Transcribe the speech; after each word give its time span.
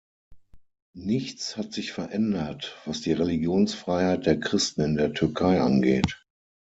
Nichts 0.95 1.57
hat 1.57 1.73
sich 1.73 1.91
verändert, 1.91 2.75
was 2.85 3.01
die 3.01 3.13
Religionsfreiheit 3.13 4.25
der 4.25 4.39
Christen 4.39 4.81
in 4.81 4.95
der 4.95 5.13
Türkei 5.13 5.61
angeht. 5.61 6.25